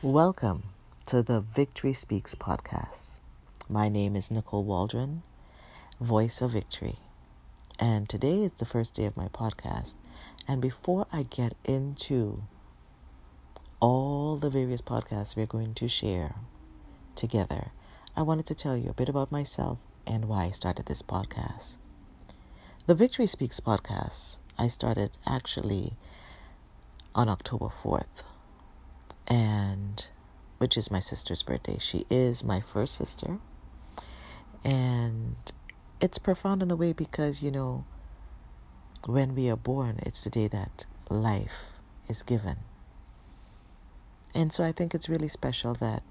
Welcome 0.00 0.62
to 1.06 1.24
the 1.24 1.40
Victory 1.40 1.92
Speaks 1.92 2.36
podcast. 2.36 3.18
My 3.68 3.88
name 3.88 4.14
is 4.14 4.30
Nicole 4.30 4.62
Waldron, 4.62 5.24
voice 6.00 6.40
of 6.40 6.52
victory. 6.52 6.98
And 7.80 8.08
today 8.08 8.44
is 8.44 8.54
the 8.54 8.64
first 8.64 8.94
day 8.94 9.06
of 9.06 9.16
my 9.16 9.26
podcast. 9.26 9.96
And 10.46 10.62
before 10.62 11.08
I 11.12 11.24
get 11.24 11.54
into 11.64 12.44
all 13.80 14.36
the 14.36 14.48
various 14.48 14.80
podcasts 14.80 15.34
we're 15.34 15.46
going 15.46 15.74
to 15.74 15.88
share 15.88 16.36
together, 17.16 17.72
I 18.16 18.22
wanted 18.22 18.46
to 18.46 18.54
tell 18.54 18.76
you 18.76 18.90
a 18.90 18.94
bit 18.94 19.08
about 19.08 19.32
myself 19.32 19.78
and 20.06 20.28
why 20.28 20.44
I 20.44 20.50
started 20.50 20.86
this 20.86 21.02
podcast. 21.02 21.74
The 22.86 22.94
Victory 22.94 23.26
Speaks 23.26 23.58
podcast, 23.58 24.36
I 24.56 24.68
started 24.68 25.10
actually 25.26 25.94
on 27.16 27.28
October 27.28 27.70
4th, 27.82 28.22
and 29.28 30.08
which 30.58 30.76
is 30.76 30.90
my 30.90 30.98
sister's 30.98 31.42
birthday. 31.42 31.76
She 31.78 32.04
is 32.10 32.42
my 32.42 32.60
first 32.60 32.94
sister, 32.94 33.38
and 34.64 35.36
it's 36.00 36.18
profound 36.18 36.62
in 36.62 36.70
a 36.70 36.76
way 36.76 36.92
because 36.92 37.42
you 37.42 37.50
know, 37.50 37.84
when 39.06 39.34
we 39.34 39.48
are 39.50 39.56
born, 39.56 40.00
it's 40.02 40.24
the 40.24 40.30
day 40.30 40.48
that 40.48 40.86
life 41.08 41.72
is 42.08 42.22
given. 42.22 42.56
And 44.34 44.52
so 44.52 44.64
I 44.64 44.72
think 44.72 44.94
it's 44.94 45.08
really 45.08 45.28
special 45.28 45.74
that 45.74 46.02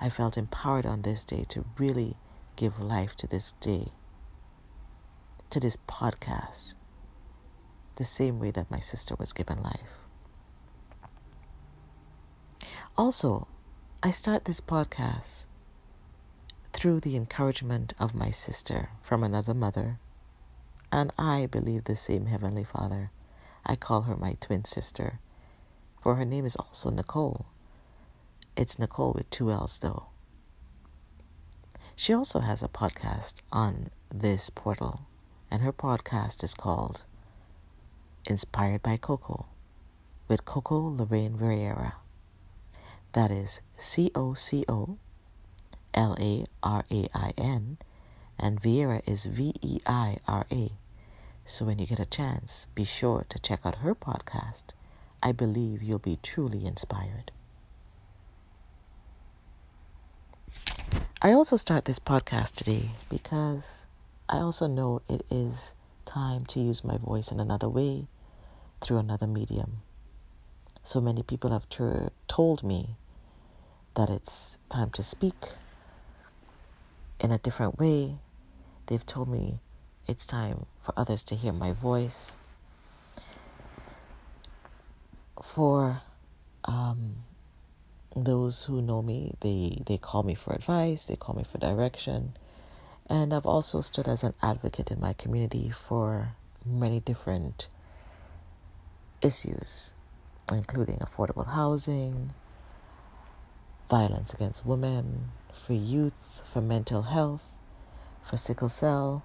I 0.00 0.08
felt 0.08 0.38
empowered 0.38 0.86
on 0.86 1.02
this 1.02 1.24
day 1.24 1.44
to 1.50 1.64
really 1.78 2.16
give 2.56 2.80
life 2.80 3.16
to 3.16 3.26
this 3.26 3.52
day, 3.52 3.88
to 5.50 5.60
this 5.60 5.76
podcast, 5.88 6.74
the 7.96 8.04
same 8.04 8.38
way 8.40 8.50
that 8.50 8.70
my 8.70 8.80
sister 8.80 9.14
was 9.18 9.32
given 9.32 9.62
life. 9.62 9.99
Also, 13.00 13.48
I 14.02 14.10
start 14.10 14.44
this 14.44 14.60
podcast 14.60 15.46
through 16.74 17.00
the 17.00 17.16
encouragement 17.16 17.94
of 17.98 18.14
my 18.14 18.30
sister 18.30 18.90
from 19.00 19.24
another 19.24 19.54
mother, 19.54 19.98
and 20.92 21.10
I 21.16 21.46
believe 21.46 21.84
the 21.84 21.96
same 21.96 22.26
Heavenly 22.26 22.62
Father. 22.62 23.10
I 23.64 23.76
call 23.76 24.02
her 24.02 24.16
my 24.16 24.36
twin 24.38 24.66
sister, 24.66 25.18
for 26.02 26.16
her 26.16 26.26
name 26.26 26.44
is 26.44 26.56
also 26.56 26.90
Nicole. 26.90 27.46
It's 28.54 28.78
Nicole 28.78 29.14
with 29.14 29.30
two 29.30 29.50
L's 29.50 29.78
though. 29.78 30.08
She 31.96 32.12
also 32.12 32.40
has 32.40 32.62
a 32.62 32.68
podcast 32.68 33.40
on 33.50 33.88
this 34.10 34.50
portal, 34.50 35.06
and 35.50 35.62
her 35.62 35.72
podcast 35.72 36.44
is 36.44 36.52
called 36.52 37.00
Inspired 38.26 38.82
by 38.82 38.98
Coco 38.98 39.46
with 40.28 40.44
Coco 40.44 40.90
Larain 40.90 41.38
Veira. 41.38 41.94
That 43.12 43.30
is 43.30 43.60
C 43.72 44.10
O 44.14 44.34
C 44.34 44.64
O 44.68 44.98
L 45.94 46.16
A 46.20 46.46
R 46.62 46.84
A 46.90 47.08
I 47.14 47.32
N, 47.36 47.78
and 48.38 48.60
Veira 48.60 49.06
is 49.08 49.26
V 49.26 49.52
E 49.60 49.80
I 49.86 50.16
R 50.28 50.46
A. 50.52 50.72
So 51.44 51.64
when 51.64 51.78
you 51.78 51.86
get 51.86 51.98
a 51.98 52.06
chance, 52.06 52.66
be 52.74 52.84
sure 52.84 53.26
to 53.28 53.38
check 53.40 53.60
out 53.64 53.76
her 53.76 53.94
podcast. 53.94 54.64
I 55.22 55.32
believe 55.32 55.82
you'll 55.82 55.98
be 55.98 56.18
truly 56.22 56.64
inspired. 56.64 57.32
I 61.20 61.32
also 61.32 61.56
start 61.56 61.84
this 61.84 61.98
podcast 61.98 62.54
today 62.54 62.90
because 63.10 63.84
I 64.28 64.38
also 64.38 64.66
know 64.66 65.02
it 65.08 65.26
is 65.30 65.74
time 66.06 66.46
to 66.46 66.60
use 66.60 66.82
my 66.82 66.96
voice 66.96 67.30
in 67.30 67.40
another 67.40 67.68
way 67.68 68.06
through 68.80 68.98
another 68.98 69.26
medium. 69.26 69.82
So 70.82 71.00
many 71.00 71.22
people 71.22 71.50
have 71.50 71.68
ter- 71.68 72.10
told 72.28 72.62
me 72.62 72.96
that 73.94 74.10
it's 74.10 74.58
time 74.68 74.90
to 74.90 75.02
speak 75.02 75.34
in 77.20 77.30
a 77.30 77.38
different 77.38 77.78
way. 77.78 78.16
They've 78.86 79.04
told 79.04 79.28
me 79.28 79.60
it's 80.06 80.26
time 80.26 80.66
for 80.82 80.92
others 80.96 81.22
to 81.24 81.36
hear 81.36 81.52
my 81.52 81.72
voice. 81.72 82.36
For 85.42 86.02
um, 86.64 87.16
those 88.16 88.64
who 88.64 88.82
know 88.82 89.02
me, 89.02 89.34
they, 89.40 89.82
they 89.86 89.96
call 89.98 90.22
me 90.22 90.34
for 90.34 90.52
advice, 90.52 91.06
they 91.06 91.16
call 91.16 91.34
me 91.34 91.44
for 91.44 91.58
direction. 91.58 92.32
And 93.08 93.32
I've 93.34 93.46
also 93.46 93.80
stood 93.80 94.06
as 94.08 94.22
an 94.22 94.34
advocate 94.42 94.90
in 94.90 95.00
my 95.00 95.12
community 95.12 95.70
for 95.70 96.30
many 96.64 97.00
different 97.00 97.68
issues, 99.22 99.92
including 100.52 100.98
affordable 100.98 101.46
housing, 101.46 102.32
violence 103.88 104.32
against 104.32 104.64
women, 104.64 105.30
for 105.52 105.72
youth, 105.72 106.42
for 106.52 106.60
mental 106.60 107.02
health, 107.02 107.50
for 108.22 108.36
sickle 108.36 108.68
cell, 108.68 109.24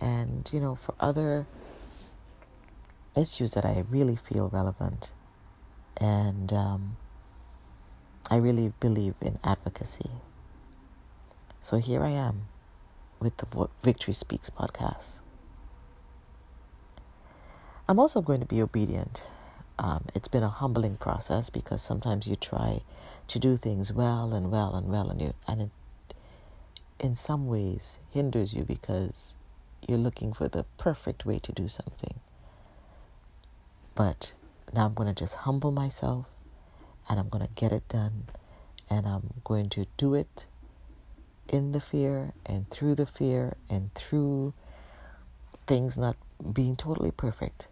and, 0.00 0.48
you 0.52 0.60
know, 0.60 0.74
for 0.74 0.94
other 1.00 1.46
issues 3.16 3.52
that 3.52 3.64
I 3.64 3.84
really 3.90 4.16
feel 4.16 4.48
relevant. 4.48 5.12
And 5.98 6.52
um, 6.52 6.96
I 8.30 8.36
really 8.36 8.72
believe 8.80 9.14
in 9.20 9.38
advocacy. 9.44 10.10
So 11.60 11.78
here 11.78 12.02
I 12.02 12.10
am 12.10 12.42
with 13.20 13.36
the 13.36 13.68
Victory 13.82 14.14
Speaks 14.14 14.50
podcast. 14.50 15.20
I'm 17.88 17.98
also 17.98 18.20
going 18.20 18.40
to 18.40 18.46
be 18.46 18.62
obedient. 18.62 19.24
Um, 19.78 20.04
it's 20.14 20.28
been 20.28 20.42
a 20.42 20.48
humbling 20.48 20.96
process 20.96 21.50
because 21.50 21.82
sometimes 21.82 22.26
you 22.26 22.36
try 22.36 22.82
to 23.28 23.38
do 23.38 23.56
things 23.56 23.92
well 23.92 24.32
and 24.32 24.50
well 24.50 24.74
and 24.74 24.88
well, 24.88 25.10
and 25.10 25.20
you 25.20 25.34
and 25.48 25.62
it 25.62 25.70
in 27.00 27.16
some 27.16 27.48
ways 27.48 27.98
hinders 28.12 28.54
you 28.54 28.62
because 28.62 29.36
you're 29.86 29.98
looking 29.98 30.32
for 30.32 30.48
the 30.48 30.64
perfect 30.78 31.26
way 31.26 31.38
to 31.40 31.52
do 31.52 31.68
something. 31.68 32.14
But 33.94 34.32
now 34.72 34.86
I'm 34.86 34.94
going 34.94 35.12
to 35.12 35.18
just 35.18 35.34
humble 35.34 35.72
myself 35.72 36.26
and 37.08 37.18
I'm 37.18 37.28
going 37.28 37.44
to 37.44 37.52
get 37.54 37.72
it 37.72 37.88
done. 37.88 38.24
And 38.88 39.06
I'm 39.06 39.34
going 39.44 39.68
to 39.70 39.86
do 39.96 40.14
it 40.14 40.46
in 41.48 41.72
the 41.72 41.80
fear 41.80 42.32
and 42.46 42.68
through 42.70 42.94
the 42.94 43.06
fear 43.06 43.56
and 43.68 43.92
through 43.94 44.52
things 45.66 45.96
not 45.98 46.16
being 46.52 46.76
totally 46.76 47.10
perfect. 47.10 47.68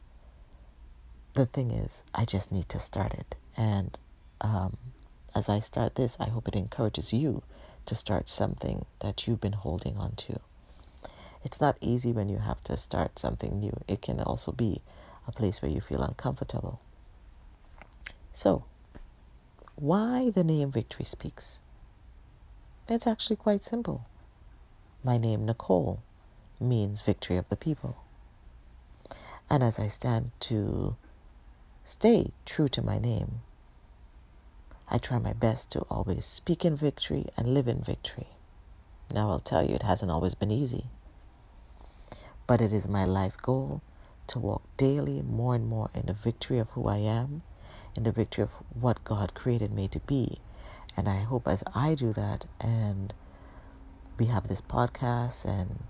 The 1.35 1.47
thing 1.47 1.71
is, 1.71 2.03
I 2.15 2.25
just 2.25 2.51
need 2.51 2.69
to 2.71 2.79
start 2.79 3.15
it. 3.15 3.35
And 3.57 3.97
um, 4.41 4.77
as 5.35 5.49
I 5.49 5.61
start 5.61 5.95
this, 5.95 6.17
I 6.19 6.29
hope 6.29 6.49
it 6.49 6.57
encourages 6.57 7.13
you 7.13 7.43
to 7.87 7.95
start 7.95 8.29
something 8.29 8.85
that 9.01 9.27
you've 9.27 9.41
been 9.41 9.53
holding 9.53 9.97
on 9.97 10.13
to. 10.17 10.41
It's 11.45 11.61
not 11.61 11.77
easy 11.81 12.13
when 12.13 12.29
you 12.29 12.39
have 12.39 12.63
to 12.65 12.77
start 12.77 13.19
something 13.19 13.61
new, 13.61 13.79
it 13.89 14.03
can 14.03 14.21
also 14.21 14.53
be 14.53 14.83
a 15.27 15.33
place 15.33 15.63
where 15.63 15.71
you 15.71 15.81
feel 15.81 16.03
uncomfortable. 16.03 16.81
So, 18.35 18.65
why 19.77 20.31
the 20.31 20.45
name 20.45 20.71
Victory 20.71 21.05
Speaks? 21.05 21.59
It's 22.89 23.07
actually 23.07 23.37
quite 23.37 23.65
simple. 23.65 24.05
My 25.03 25.17
name, 25.17 25.47
Nicole, 25.47 26.01
means 26.61 27.01
victory 27.01 27.37
of 27.37 27.49
the 27.49 27.57
people. 27.57 27.97
And 29.49 29.63
as 29.63 29.79
I 29.79 29.89
stand 29.89 30.33
to 30.41 30.97
stay 31.85 32.33
true 32.45 32.69
to 32.69 32.83
my 32.83 32.99
name, 32.99 33.41
I 34.89 34.99
try 34.99 35.19
my 35.19 35.33
best 35.33 35.71
to 35.73 35.81
always 35.91 36.25
speak 36.25 36.65
in 36.65 36.77
victory 36.77 37.27
and 37.37 37.55
live 37.55 37.69
in 37.69 37.81
victory. 37.81 38.29
Now, 39.13 39.31
I'll 39.31 39.41
tell 39.41 39.65
you, 39.65 39.75
it 39.75 39.83
hasn't 39.83 40.11
always 40.11 40.35
been 40.35 40.51
easy. 40.51 40.85
But 42.47 42.61
it 42.61 42.73
is 42.73 42.89
my 42.89 43.05
life 43.05 43.37
goal 43.41 43.83
to 44.29 44.39
walk 44.39 44.63
daily 44.77 45.23
more 45.23 45.55
and 45.55 45.67
more 45.69 45.91
in 45.95 46.07
the 46.07 46.13
victory 46.13 46.59
of 46.59 46.71
who 46.71 46.89
I 46.89 46.99
am 46.99 47.43
in 47.97 48.05
the 48.05 48.13
victory 48.13 48.43
of 48.43 48.51
what 48.75 49.03
God 49.05 49.35
created 49.35 49.73
me 49.73 49.89
to 49.89 49.99
be. 50.01 50.39
And 50.97 51.09
I 51.09 51.19
hope 51.19 51.49
as 51.49 51.65
I 51.75 51.95
do 51.95 52.13
that 52.13 52.45
and 52.61 53.13
we 54.19 54.27
have 54.27 54.49
this 54.49 54.61
podcast 54.61 55.45
and 55.45 55.81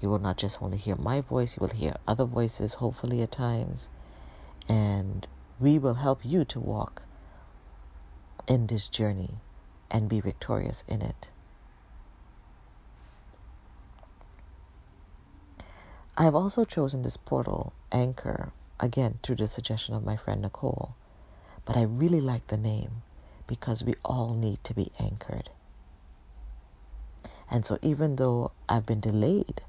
you 0.00 0.08
will 0.08 0.18
not 0.18 0.36
just 0.36 0.60
only 0.62 0.78
hear 0.78 0.96
my 0.96 1.20
voice, 1.20 1.56
you 1.56 1.60
will 1.60 1.74
hear 1.74 1.96
other 2.06 2.24
voices, 2.24 2.74
hopefully 2.74 3.22
at 3.22 3.32
times. 3.32 3.88
And 4.68 5.26
we 5.64 5.78
will 5.78 5.94
help 5.94 6.22
you 6.22 6.44
to 6.44 6.60
walk 6.60 7.00
in 8.46 8.66
this 8.66 8.86
journey 8.86 9.30
and 9.90 10.10
be 10.10 10.20
victorious 10.20 10.84
in 10.86 11.00
it. 11.00 11.30
I 16.18 16.24
have 16.24 16.34
also 16.34 16.66
chosen 16.66 17.00
this 17.00 17.16
portal, 17.16 17.72
Anchor, 17.90 18.52
again 18.78 19.18
through 19.22 19.36
the 19.36 19.48
suggestion 19.48 19.94
of 19.94 20.04
my 20.04 20.16
friend 20.16 20.42
Nicole. 20.42 20.94
But 21.64 21.78
I 21.78 21.82
really 21.84 22.20
like 22.20 22.46
the 22.48 22.58
name 22.58 23.02
because 23.46 23.82
we 23.82 23.94
all 24.04 24.34
need 24.34 24.62
to 24.64 24.74
be 24.74 24.92
anchored. 25.00 25.48
And 27.50 27.64
so, 27.64 27.78
even 27.80 28.16
though 28.16 28.50
I've 28.68 28.84
been 28.84 29.00
delayed 29.00 29.62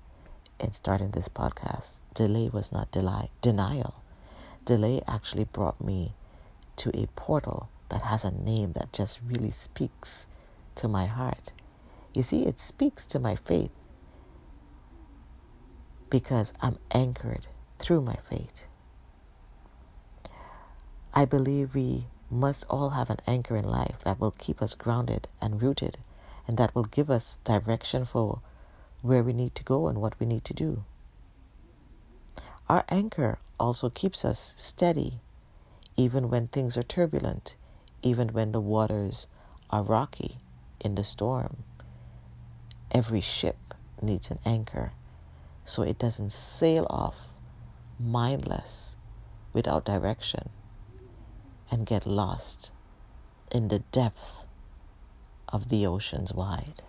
in 0.59 0.73
starting 0.73 1.11
this 1.11 1.29
podcast, 1.29 1.99
delay 2.13 2.49
was 2.49 2.73
not 2.73 2.91
delay, 2.91 3.29
denial. 3.41 3.93
Delay 4.65 5.01
actually 5.07 5.45
brought 5.45 5.79
me 5.79 6.13
to 6.77 6.89
a 6.97 7.07
portal 7.15 7.69
that 7.89 8.01
has 8.01 8.25
a 8.25 8.31
name 8.31 8.73
that 8.73 8.91
just 8.91 9.19
really 9.25 9.51
speaks 9.51 10.25
to 10.75 10.87
my 10.87 11.05
heart. 11.05 11.51
You 12.13 12.23
see, 12.23 12.45
it 12.45 12.59
speaks 12.59 13.05
to 13.07 13.19
my 13.19 13.35
faith 13.35 13.71
because 16.09 16.53
I'm 16.61 16.77
anchored 16.91 17.47
through 17.77 18.01
my 18.01 18.15
faith. 18.15 18.65
I 21.13 21.25
believe 21.25 21.75
we 21.75 22.05
must 22.31 22.65
all 22.69 22.89
have 22.89 23.09
an 23.09 23.19
anchor 23.27 23.55
in 23.55 23.65
life 23.65 23.99
that 24.03 24.19
will 24.19 24.31
keep 24.31 24.61
us 24.61 24.73
grounded 24.73 25.27
and 25.39 25.61
rooted 25.61 25.97
and 26.47 26.57
that 26.57 26.73
will 26.73 26.83
give 26.83 27.09
us 27.09 27.37
direction 27.43 28.03
for 28.03 28.39
where 29.01 29.23
we 29.23 29.33
need 29.33 29.53
to 29.55 29.63
go 29.63 29.87
and 29.87 30.01
what 30.01 30.19
we 30.19 30.25
need 30.25 30.43
to 30.45 30.53
do. 30.53 30.83
Our 32.67 32.83
anchor 32.89 33.37
also 33.59 33.89
keeps 33.89 34.25
us 34.25 34.53
steady 34.57 35.19
even 35.97 36.29
when 36.29 36.47
things 36.47 36.75
are 36.77 36.83
turbulent, 36.83 37.55
even 38.01 38.29
when 38.29 38.51
the 38.51 38.59
waters 38.59 39.27
are 39.69 39.83
rocky 39.83 40.37
in 40.79 40.95
the 40.95 41.03
storm. 41.03 41.57
Every 42.91 43.21
ship 43.21 43.73
needs 44.01 44.29
an 44.31 44.39
anchor 44.45 44.91
so 45.63 45.81
it 45.83 45.99
doesn't 45.99 46.31
sail 46.31 46.85
off 46.89 47.27
mindless 47.99 48.95
without 49.53 49.85
direction 49.85 50.49
and 51.71 51.85
get 51.85 52.05
lost 52.05 52.71
in 53.51 53.69
the 53.69 53.79
depth 53.79 54.43
of 55.49 55.69
the 55.69 55.85
oceans 55.85 56.33
wide. 56.33 56.81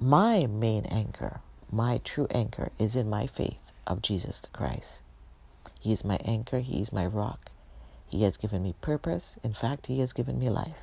My 0.00 0.46
main 0.46 0.84
anchor, 0.86 1.40
my 1.70 2.00
true 2.04 2.26
anchor, 2.30 2.70
is 2.78 2.96
in 2.96 3.10
my 3.10 3.26
faith 3.26 3.58
of 3.86 4.02
Jesus 4.02 4.40
the 4.40 4.48
Christ. 4.48 5.02
He 5.80 5.92
is 5.92 6.04
my 6.04 6.18
anchor, 6.24 6.60
He 6.60 6.80
is 6.80 6.92
my 6.92 7.06
rock. 7.06 7.50
He 8.08 8.22
has 8.22 8.36
given 8.36 8.62
me 8.62 8.74
purpose. 8.80 9.36
In 9.42 9.52
fact, 9.52 9.86
He 9.86 10.00
has 10.00 10.12
given 10.12 10.38
me 10.38 10.48
life. 10.48 10.78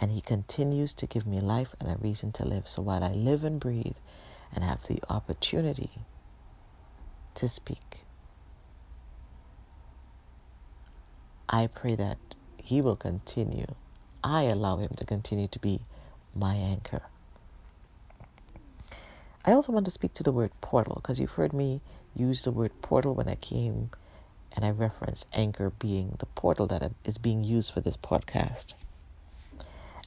And 0.00 0.10
He 0.10 0.20
continues 0.20 0.94
to 0.94 1.06
give 1.06 1.26
me 1.26 1.40
life 1.40 1.74
and 1.78 1.90
a 1.90 1.96
reason 1.96 2.32
to 2.32 2.44
live. 2.44 2.68
So 2.68 2.82
while 2.82 3.04
I 3.04 3.12
live 3.12 3.44
and 3.44 3.60
breathe 3.60 3.96
and 4.54 4.64
have 4.64 4.86
the 4.86 5.00
opportunity 5.08 5.90
to 7.34 7.48
speak, 7.48 8.00
I 11.48 11.66
pray 11.66 11.94
that 11.96 12.18
He 12.56 12.80
will 12.80 12.96
continue. 12.96 13.74
I 14.24 14.44
allow 14.44 14.78
Him 14.78 14.90
to 14.96 15.04
continue 15.04 15.48
to 15.48 15.58
be 15.58 15.80
my 16.34 16.54
anchor. 16.54 17.02
I 19.44 19.52
also 19.52 19.72
want 19.72 19.86
to 19.86 19.90
speak 19.90 20.14
to 20.14 20.22
the 20.22 20.32
word 20.32 20.52
portal 20.60 20.94
because 20.96 21.20
you've 21.20 21.32
heard 21.32 21.52
me 21.52 21.80
use 22.14 22.42
the 22.42 22.50
word 22.50 22.70
portal 22.82 23.14
when 23.14 23.28
I 23.28 23.34
came 23.34 23.90
and 24.54 24.64
I 24.64 24.70
referenced 24.70 25.26
anchor 25.32 25.70
being 25.70 26.16
the 26.18 26.26
portal 26.26 26.66
that 26.68 26.92
is 27.04 27.18
being 27.18 27.42
used 27.42 27.72
for 27.72 27.80
this 27.80 27.96
podcast. 27.96 28.74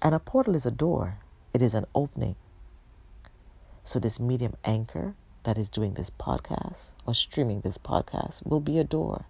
And 0.01 0.15
a 0.15 0.19
portal 0.19 0.55
is 0.55 0.65
a 0.65 0.71
door, 0.71 1.17
it 1.53 1.61
is 1.61 1.73
an 1.73 1.85
opening. 1.93 2.35
So, 3.83 3.99
this 3.99 4.19
medium 4.19 4.55
anchor 4.63 5.13
that 5.43 5.57
is 5.57 5.69
doing 5.69 5.93
this 5.93 6.09
podcast 6.09 6.91
or 7.05 7.13
streaming 7.13 7.61
this 7.61 7.77
podcast 7.77 8.45
will 8.45 8.59
be 8.59 8.79
a 8.79 8.83
door 8.83 9.25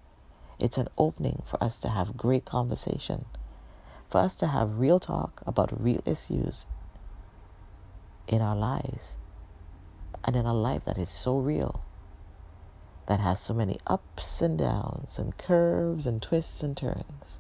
it's 0.58 0.78
an 0.78 0.88
opening 0.98 1.44
for 1.46 1.62
us 1.62 1.78
to 1.80 1.90
have 1.90 2.16
great 2.16 2.46
conversation, 2.46 3.26
for 4.10 4.20
us 4.20 4.36
to 4.36 4.48
have 4.48 4.80
real 4.80 5.00
talk 5.00 5.42
about 5.46 5.84
real 5.84 6.02
issues 6.06 6.66
in 8.28 8.42
our 8.42 8.56
lives 8.56 9.16
and 10.26 10.36
in 10.36 10.46
a 10.46 10.54
life 10.54 10.84
that 10.86 10.98
is 10.98 11.10
so 11.10 11.38
real, 11.38 11.82
that 13.08 13.20
has 13.20 13.40
so 13.40 13.54
many 13.54 13.78
ups 13.86 14.42
and 14.42 14.58
downs 14.58 15.20
and 15.20 15.38
curves 15.38 16.08
and 16.08 16.22
twists 16.22 16.64
and 16.64 16.76
turns. 16.76 17.38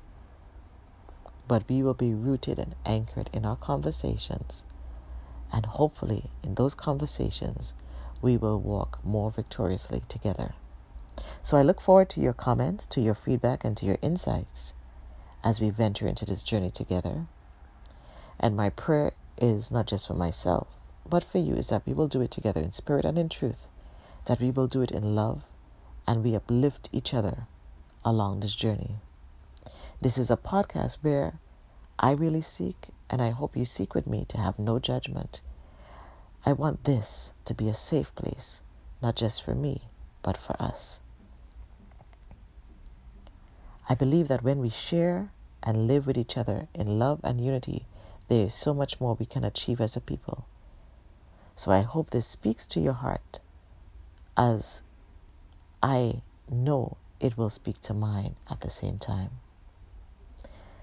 But 1.48 1.68
we 1.68 1.82
will 1.82 1.96
be 1.96 2.14
rooted 2.14 2.60
and 2.60 2.76
anchored 2.86 3.30
in 3.34 3.44
our 3.46 3.56
conversations, 3.56 4.64
and 5.52 5.66
hopefully, 5.66 6.30
in 6.44 6.56
those 6.56 6.76
conversations, 6.76 7.74
we 8.22 8.38
will 8.38 8.60
walk 8.60 9.00
more 9.04 9.31
victoriously 9.31 10.04
together. 10.08 10.54
So 11.42 11.58
I 11.58 11.64
look 11.64 11.81
forward 11.81 12.10
to 12.12 12.20
your 12.20 12.34
comments, 12.34 12.86
to 12.88 13.02
your 13.02 13.16
feedback, 13.16 13.64
and 13.64 13.76
to 13.78 13.86
your 13.86 13.98
insights 14.02 14.74
as 15.44 15.60
we 15.60 15.70
venture 15.70 16.08
into 16.08 16.26
this 16.26 16.44
journey 16.44 16.72
together. 16.72 17.26
And 18.40 18.56
my 18.56 18.70
prayer 18.70 19.14
is 19.38 19.72
not 19.72 19.88
just 19.88 20.08
for 20.08 20.14
myself, 20.14 20.68
but 21.07 21.24
for 21.24 21.38
you 21.38 21.56
is 21.56 21.68
that 21.68 21.86
we 21.86 21.94
will 21.94 22.07
do 22.07 22.22
it 22.22 22.31
together 22.31 22.62
in 22.62 22.72
spirit 22.72 23.06
and 23.06 23.18
in 23.18 23.30
truth, 23.30 23.68
that 24.25 24.40
we 24.40 24.52
will 24.52 24.68
do 24.68 24.81
it 24.81 24.92
in 24.92 25.16
love, 25.16 25.44
and 26.07 26.24
we 26.24 26.36
uplift 26.36 26.90
each 26.92 27.13
other 27.13 27.48
along 28.04 28.40
this 28.40 28.56
journey. 28.56 28.96
This 30.02 30.18
is 30.18 30.30
a 30.30 30.38
podcast 30.38 30.98
where 31.02 31.34
I 31.98 32.12
really 32.12 32.42
seek, 32.42 32.90
and 33.10 33.22
I 33.22 33.30
hope 33.30 33.56
you 33.56 33.66
seek 33.66 33.96
with 33.96 34.07
me 34.07 34.25
to 34.30 34.38
have 34.38 34.60
no 34.60 34.80
judgment. 34.80 35.40
I 36.46 36.54
want 36.54 36.84
this 36.84 37.31
to 37.46 37.54
be 37.54 37.69
a 37.69 37.74
safe 37.74 38.13
place, 38.16 38.62
not 39.02 39.16
just 39.16 39.42
for 39.44 39.56
me, 39.56 39.84
but 40.22 40.38
for 40.38 40.62
us. 40.62 41.00
I 43.88 43.96
believe 43.96 44.28
that 44.28 44.44
when 44.44 44.60
we 44.60 44.69
share 44.69 45.30
and 45.63 45.88
live 45.88 46.07
with 46.07 46.18
each 46.18 46.38
other 46.38 46.68
in 46.74 47.00
love 47.00 47.19
and 47.24 47.40
unity, 47.40 47.86
there 48.28 48.46
is 48.48 48.54
so 48.54 48.74
much 48.74 49.00
more 49.00 49.13
we 49.13 49.25
can 49.25 49.44
achieve 49.44 49.80
as 49.80 49.96
a 49.96 50.02
people. 50.02 50.46
So 51.56 51.72
I 51.72 51.81
hope 51.81 52.10
this 52.10 52.28
speaks 52.28 52.68
to 52.68 52.80
your 52.80 52.94
heart 52.94 53.40
as 54.38 54.81
I 55.81 56.22
know 56.52 56.98
it 57.19 57.38
will 57.38 57.50
speak 57.50 57.80
to 57.81 57.94
mine 57.94 58.36
at 58.50 58.62
the 58.62 58.69
same 58.69 58.98
time. 58.98 59.30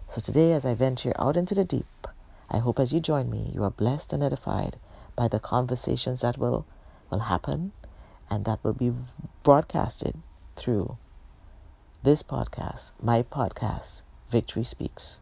So 0.07 0.21
today, 0.21 0.53
as 0.53 0.65
I 0.65 0.75
venture 0.75 1.15
out 1.19 1.37
into 1.37 1.55
the 1.55 1.65
deep, 1.65 2.07
I 2.51 2.59
hope 2.59 2.79
as 2.79 2.93
you 2.93 3.01
join 3.01 3.31
me, 3.31 3.51
you 3.55 3.63
are 3.65 3.71
blessed 3.71 4.13
and 4.13 4.23
edified 4.23 4.77
by 5.17 5.29
the 5.29 5.41
conversations 5.41 6.21
that 6.21 6.39
will, 6.39 6.67
will 7.11 7.21
happen 7.21 7.73
and 8.31 8.45
that 8.45 8.63
will 8.63 8.73
be 8.73 8.93
broadcasted 9.43 10.17
through 10.57 10.97
this 12.03 12.23
podcast, 12.23 12.93
my 13.03 13.23
podcast, 13.23 14.03
Victory 14.31 14.65
Speaks. 14.65 15.19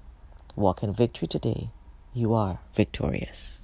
Walk 0.56 0.82
in 0.82 0.92
victory 0.92 1.28
today. 1.28 1.70
You 2.14 2.34
are 2.34 2.58
victorious. 2.74 3.59